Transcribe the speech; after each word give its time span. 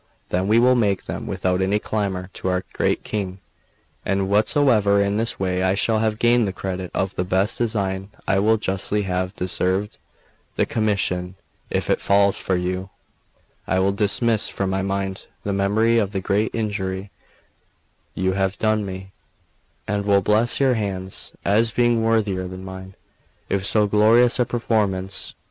Then 0.29 0.47
we 0.47 0.57
will 0.57 0.81
take 0.81 1.05
them 1.05 1.27
without 1.27 1.61
any 1.61 1.77
clamour 1.77 2.31
to 2.33 2.47
our 2.47 2.65
great 2.73 3.03
King; 3.03 3.37
and 4.03 4.31
whosoever 4.31 4.99
in 4.99 5.17
this 5.17 5.39
way 5.39 5.75
shall 5.75 5.99
have 5.99 6.17
gained 6.17 6.47
the 6.47 6.51
credit 6.51 6.89
of 6.95 7.13
the 7.13 7.23
best 7.23 7.59
design 7.59 8.09
will 8.27 8.57
justly 8.57 9.03
have 9.03 9.35
deserved 9.35 9.99
the 10.55 10.65
commission. 10.65 11.35
If 11.69 11.87
it 11.87 12.01
falls 12.01 12.41
to 12.45 12.55
you, 12.59 12.89
I 13.67 13.77
will 13.77 13.91
dismiss 13.91 14.49
from 14.49 14.71
my 14.71 14.81
mind 14.81 15.27
the 15.43 15.53
memory 15.53 15.99
of 15.99 16.13
the 16.13 16.19
great 16.19 16.55
injury 16.55 17.11
you 18.15 18.31
have 18.31 18.57
done 18.57 18.83
me, 18.83 19.11
and 19.87 20.03
will 20.03 20.21
bless 20.23 20.59
your 20.59 20.73
hands, 20.73 21.33
as 21.45 21.71
being 21.71 22.01
worthier 22.01 22.47
than 22.47 22.65
mine 22.65 22.95
of 23.51 23.67
so 23.67 23.85
glorious 23.85 24.39
a 24.39 24.45
performance. 24.47 25.35